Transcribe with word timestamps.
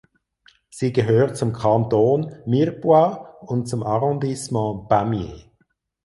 Sie 0.71 0.91
gehört 0.93 1.37
zum 1.37 1.53
Kanton 1.53 2.33
Mirepoix 2.47 3.19
und 3.41 3.67
zum 3.67 3.83
Arrondissement 3.83 4.89
Pamiers. 4.89 5.45